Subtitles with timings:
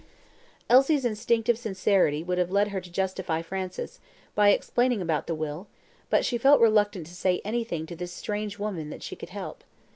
[0.67, 3.99] Elsie's instinctive sincerity would have led her to justify Francis,
[4.33, 5.67] by explaining about the will,
[6.09, 9.63] but she felt reluctant to say anything to this strange woman that she could help.